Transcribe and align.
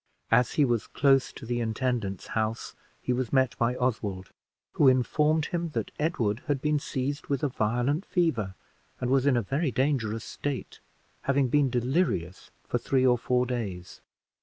As 0.31 0.53
he 0.53 0.65
was 0.65 0.87
close 0.87 1.31
to 1.33 1.45
the 1.45 1.59
intendant's 1.59 2.29
house 2.33 2.73
he 3.03 3.13
was 3.13 3.31
met 3.31 3.55
by 3.59 3.75
Oswald, 3.75 4.31
who 4.71 4.87
informed 4.87 5.45
him 5.53 5.69
that 5.73 5.91
Edward 5.99 6.41
had 6.47 6.59
been 6.59 6.79
seized 6.79 7.27
with 7.27 7.43
a 7.43 7.49
violent 7.49 8.07
fever, 8.07 8.55
and 8.99 9.11
was 9.11 9.27
in 9.27 9.37
a 9.37 9.43
very 9.43 9.69
dangerous 9.69 10.23
state, 10.23 10.79
having 11.25 11.49
been 11.49 11.69
delirious 11.69 12.49
for 12.67 12.79
three 12.79 13.05
or 13.05 13.15
four 13.15 13.45
days. 13.45 14.01